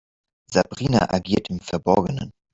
[0.51, 2.31] Sabrina agiert im Verborgenen.